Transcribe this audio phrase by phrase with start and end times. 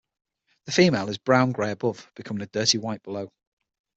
[0.65, 3.31] The female is brown-grey above, becoming dirty white below.